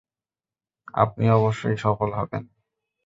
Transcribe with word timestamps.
আপনি 0.95 1.25
অবশ্যই 1.31 1.77
সফল 1.77 2.09
হবেন। 2.13 2.43